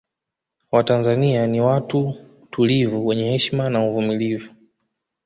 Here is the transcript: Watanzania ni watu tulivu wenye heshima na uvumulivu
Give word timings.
Watanzania 0.71 1.47
ni 1.47 1.61
watu 1.61 2.15
tulivu 2.49 3.07
wenye 3.07 3.31
heshima 3.31 3.69
na 3.69 3.83
uvumulivu 3.87 4.53